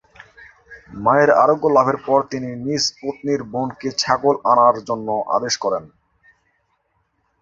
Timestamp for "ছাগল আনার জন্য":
4.01-5.07